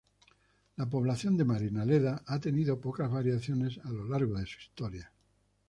La 0.77 0.87
población 0.89 1.37
de 1.37 1.45
Marinaleda 1.45 2.23
ha 2.25 2.39
tenido 2.39 2.81
pocas 2.81 3.11
variaciones 3.11 3.77
a 3.85 3.91
lo 3.91 4.07
largo 4.07 4.35
de 4.39 4.47
su 4.47 4.57
historia. 4.57 5.11